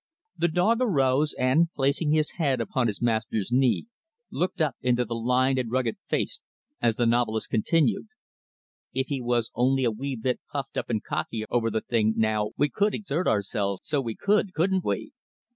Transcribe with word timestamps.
The 0.35 0.47
dog 0.47 0.79
arose, 0.81 1.35
and, 1.37 1.71
placing 1.75 2.09
his 2.11 2.31
head 2.41 2.59
upon 2.59 2.87
his 2.87 3.03
master's 3.03 3.51
knee, 3.51 3.85
looked 4.31 4.59
up 4.59 4.73
into 4.81 5.05
the 5.05 5.13
lined 5.13 5.59
and 5.59 5.69
rugged 5.69 5.97
face, 6.09 6.41
as 6.81 6.95
the 6.95 7.05
novelist 7.05 7.51
continued, 7.51 8.07
"If 8.95 9.09
he 9.09 9.21
was 9.21 9.51
only 9.53 9.83
a 9.83 9.91
wee 9.91 10.15
bit 10.15 10.39
puffed 10.51 10.75
up 10.75 10.89
and 10.89 11.03
cocky 11.03 11.45
over 11.51 11.69
the 11.69 11.81
thing, 11.81 12.15
now, 12.17 12.49
we 12.57 12.67
could 12.67 12.95
exert 12.95 13.27
ourselves, 13.27 13.81
so 13.85 14.01
we 14.01 14.15
could, 14.15 14.55
couldn't 14.55 14.83
we?" 14.83 15.11